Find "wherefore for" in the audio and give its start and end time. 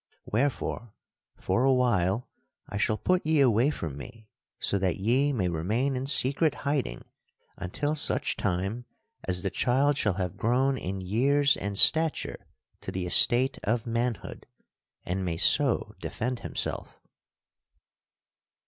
0.25-1.63